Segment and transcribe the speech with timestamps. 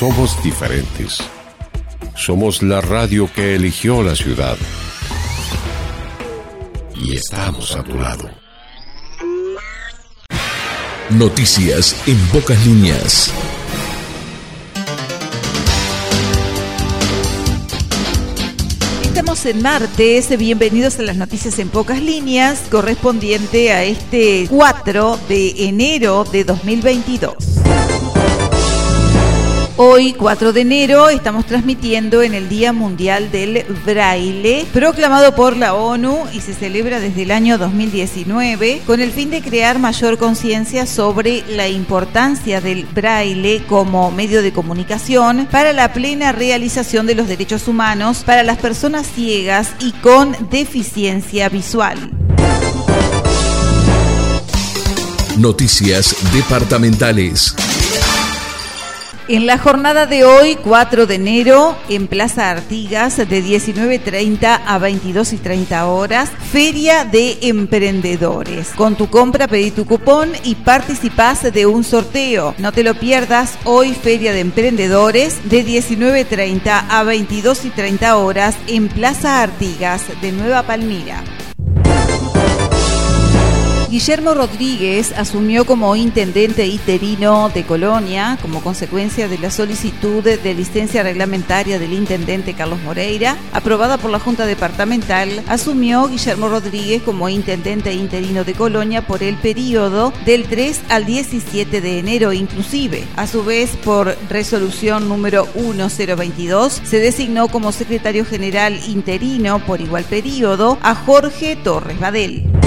[0.00, 1.18] somos diferentes.
[2.16, 4.56] Somos la radio que eligió la ciudad.
[6.96, 8.30] Y estamos a tu lado.
[11.10, 13.30] Noticias en pocas líneas.
[19.04, 25.66] Estamos en martes, bienvenidos a las noticias en pocas líneas, correspondiente a este 4 de
[25.68, 27.49] enero de 2022.
[29.82, 35.72] Hoy, 4 de enero, estamos transmitiendo en el Día Mundial del Braille, proclamado por la
[35.72, 40.84] ONU y se celebra desde el año 2019 con el fin de crear mayor conciencia
[40.84, 47.26] sobre la importancia del braille como medio de comunicación para la plena realización de los
[47.26, 52.10] derechos humanos para las personas ciegas y con deficiencia visual.
[55.38, 57.56] Noticias departamentales.
[59.32, 65.84] En la jornada de hoy, 4 de enero, en Plaza Artigas, de 19.30 a 22.30
[65.84, 68.70] horas, Feria de Emprendedores.
[68.70, 72.56] Con tu compra pedí tu cupón y participás de un sorteo.
[72.58, 79.44] No te lo pierdas, hoy Feria de Emprendedores, de 19.30 a 22.30 horas, en Plaza
[79.44, 81.22] Artigas, de Nueva Palmira.
[83.90, 91.02] Guillermo Rodríguez asumió como intendente interino de Colonia como consecuencia de la solicitud de licencia
[91.02, 95.42] reglamentaria del intendente Carlos Moreira, aprobada por la Junta Departamental.
[95.48, 101.80] Asumió Guillermo Rodríguez como intendente interino de Colonia por el periodo del 3 al 17
[101.80, 103.04] de enero inclusive.
[103.16, 110.04] A su vez, por resolución número 1022, se designó como secretario general interino por igual
[110.04, 112.59] periodo a Jorge Torres Badel.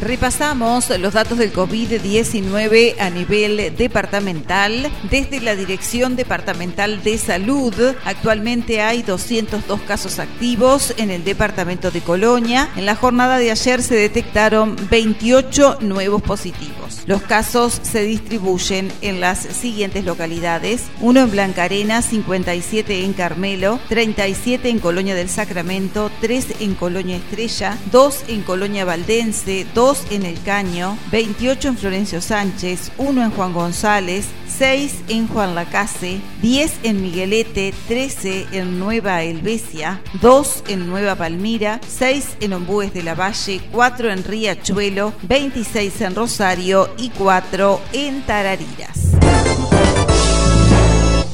[0.00, 4.90] Repasamos los datos del COVID-19 a nivel departamental.
[5.10, 7.74] Desde la Dirección Departamental de Salud,
[8.06, 12.70] actualmente hay 202 casos activos en el departamento de Colonia.
[12.76, 16.79] En la jornada de ayer se detectaron 28 nuevos positivos.
[17.10, 20.84] Los casos se distribuyen en las siguientes localidades.
[21.00, 27.76] Uno en Blancarena, 57 en Carmelo, 37 en Colonia del Sacramento, 3 en Colonia Estrella,
[27.90, 33.54] 2 en Colonia Valdense, 2 en El Caño, 28 en Florencio Sánchez, 1 en Juan
[33.54, 34.26] González,
[34.60, 41.80] 6 en Juan Lacase, 10 en Miguelete, 13 en Nueva Helvecia, 2 en Nueva Palmira,
[41.88, 48.20] 6 en Ombúes de la Valle, 4 en Riachuelo, 26 en Rosario y 4 en
[48.26, 48.99] Tarariras.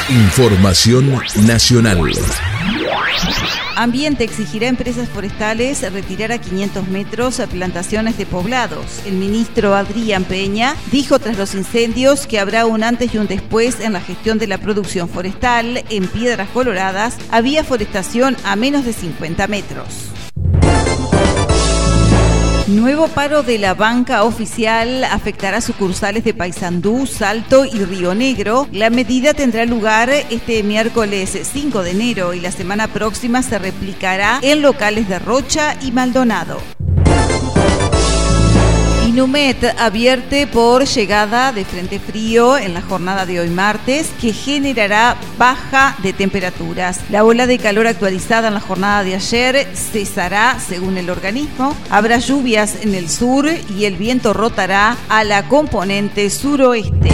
[0.09, 1.99] Información nacional.
[3.79, 9.05] Ambiente exigirá a empresas forestales retirar a 500 metros plantaciones de poblados.
[9.05, 13.79] El ministro Adrián Peña dijo tras los incendios que habrá un antes y un después
[13.79, 15.83] en la gestión de la producción forestal.
[15.91, 20.16] En Piedras Coloradas había forestación a menos de 50 metros.
[22.77, 28.67] Nuevo paro de la banca oficial afectará sucursales de Paysandú, Salto y Río Negro.
[28.71, 34.37] La medida tendrá lugar este miércoles 5 de enero y la semana próxima se replicará
[34.43, 36.76] en locales de Rocha y Maldonado.
[39.17, 45.17] Inumet advierte por llegada de frente frío en la jornada de hoy martes que generará
[45.39, 46.99] baja de temperaturas.
[47.09, 51.75] La ola de calor actualizada en la jornada de ayer cesará según el organismo.
[51.89, 57.09] Habrá lluvias en el sur y el viento rotará a la componente suroeste.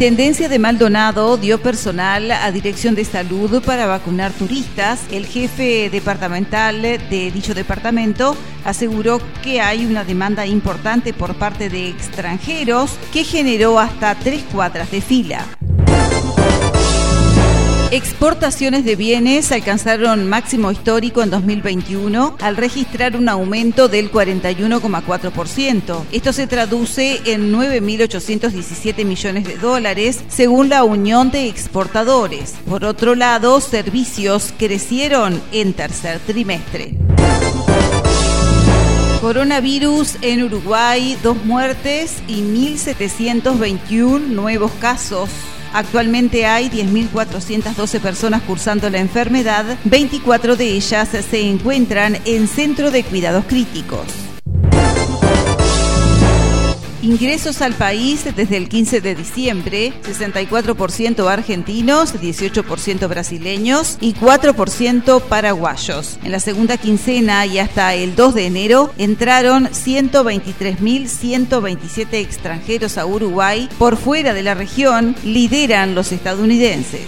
[0.00, 5.02] Intendencia de Maldonado dio personal a Dirección de Salud para vacunar turistas.
[5.12, 11.90] El jefe departamental de dicho departamento aseguró que hay una demanda importante por parte de
[11.90, 15.44] extranjeros que generó hasta tres cuadras de fila.
[17.92, 26.04] Exportaciones de bienes alcanzaron máximo histórico en 2021 al registrar un aumento del 41,4%.
[26.12, 32.54] Esto se traduce en 9.817 millones de dólares según la Unión de Exportadores.
[32.68, 36.94] Por otro lado, servicios crecieron en tercer trimestre.
[39.20, 45.28] Coronavirus en Uruguay, dos muertes y 1.721 nuevos casos.
[45.72, 53.04] Actualmente hay 10.412 personas cursando la enfermedad, 24 de ellas se encuentran en centro de
[53.04, 54.29] cuidados críticos.
[57.02, 66.18] Ingresos al país desde el 15 de diciembre, 64% argentinos, 18% brasileños y 4% paraguayos.
[66.22, 73.70] En la segunda quincena y hasta el 2 de enero entraron 123.127 extranjeros a Uruguay.
[73.78, 77.06] Por fuera de la región lideran los estadounidenses.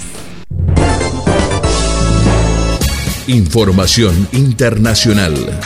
[3.26, 5.60] Información internacional.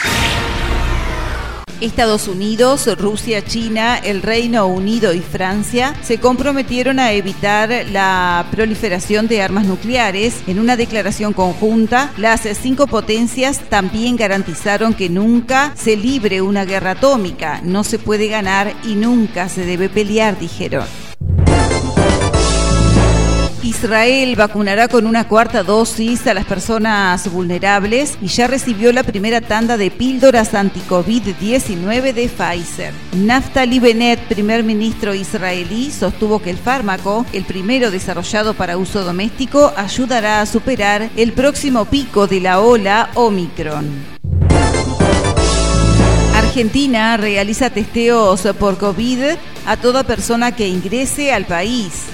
[1.81, 9.29] Estados Unidos, Rusia, China, el Reino Unido y Francia se comprometieron a evitar la proliferación
[9.29, 10.43] de armas nucleares.
[10.47, 16.93] En una declaración conjunta, las cinco potencias también garantizaron que nunca se libre una guerra
[16.93, 20.87] atómica, no se puede ganar y nunca se debe pelear, dijeron.
[23.67, 29.41] Israel vacunará con una cuarta dosis a las personas vulnerables y ya recibió la primera
[29.41, 32.95] tanda de píldoras anti-COVID-19 de Pfizer.
[33.17, 39.73] Naftali Bennett, primer ministro israelí, sostuvo que el fármaco, el primero desarrollado para uso doméstico,
[39.77, 44.17] ayudará a superar el próximo pico de la ola Omicron.
[46.37, 49.37] Argentina realiza testeos por COVID
[49.67, 52.05] a toda persona que ingrese al país.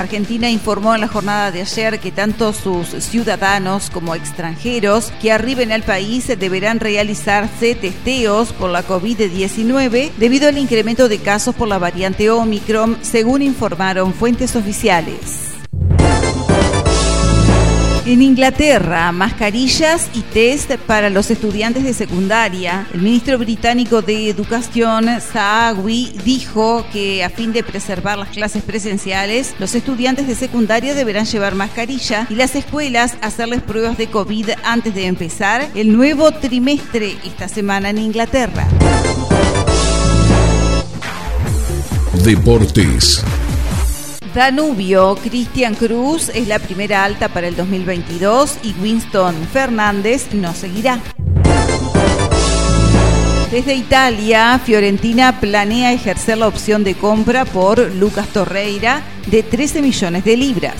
[0.00, 5.72] Argentina informó en la jornada de ayer que tanto sus ciudadanos como extranjeros que arriben
[5.72, 11.78] al país deberán realizarse testeos por la COVID-19 debido al incremento de casos por la
[11.78, 15.49] variante Omicron, según informaron fuentes oficiales.
[18.06, 22.86] En Inglaterra, mascarillas y test para los estudiantes de secundaria.
[22.94, 29.54] El ministro británico de Educación, Saawi, dijo que a fin de preservar las clases presenciales,
[29.58, 34.94] los estudiantes de secundaria deberán llevar mascarilla y las escuelas hacerles pruebas de COVID antes
[34.94, 38.66] de empezar el nuevo trimestre esta semana en Inglaterra.
[42.24, 43.22] Deportes.
[44.34, 51.00] Danubio, Cristian Cruz es la primera alta para el 2022 y Winston Fernández no seguirá.
[53.50, 60.24] Desde Italia, Fiorentina planea ejercer la opción de compra por Lucas Torreira de 13 millones
[60.24, 60.76] de libras.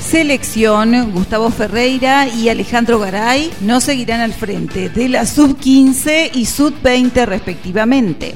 [0.00, 7.26] Selección, Gustavo Ferreira y Alejandro Garay no seguirán al frente de la sub-15 y sub-20
[7.26, 8.34] respectivamente.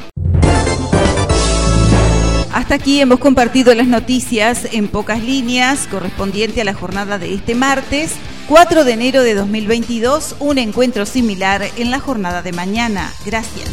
[2.68, 7.54] Hasta aquí hemos compartido las noticias en pocas líneas correspondiente a la jornada de este
[7.54, 8.12] martes,
[8.46, 13.10] 4 de enero de 2022, un encuentro similar en la jornada de mañana.
[13.24, 13.70] Gracias.